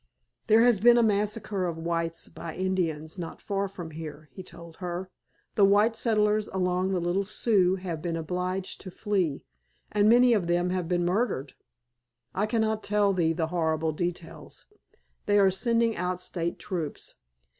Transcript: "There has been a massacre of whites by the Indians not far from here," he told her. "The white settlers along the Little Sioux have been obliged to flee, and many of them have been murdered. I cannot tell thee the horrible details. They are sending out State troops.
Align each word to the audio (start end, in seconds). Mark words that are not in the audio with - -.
"There 0.47 0.63
has 0.63 0.79
been 0.79 0.97
a 0.97 1.03
massacre 1.03 1.65
of 1.67 1.77
whites 1.77 2.27
by 2.27 2.55
the 2.55 2.63
Indians 2.63 3.19
not 3.19 3.39
far 3.39 3.67
from 3.67 3.91
here," 3.91 4.29
he 4.31 4.41
told 4.41 4.77
her. 4.77 5.11
"The 5.53 5.63
white 5.63 5.95
settlers 5.95 6.47
along 6.47 6.89
the 6.89 6.99
Little 6.99 7.23
Sioux 7.23 7.75
have 7.75 8.01
been 8.01 8.15
obliged 8.15 8.81
to 8.81 8.89
flee, 8.89 9.43
and 9.91 10.09
many 10.09 10.33
of 10.33 10.47
them 10.47 10.71
have 10.71 10.87
been 10.89 11.05
murdered. 11.05 11.53
I 12.33 12.47
cannot 12.47 12.81
tell 12.81 13.13
thee 13.13 13.31
the 13.33 13.49
horrible 13.49 13.91
details. 13.91 14.65
They 15.27 15.37
are 15.37 15.51
sending 15.51 15.95
out 15.95 16.19
State 16.19 16.57
troops. 16.57 17.13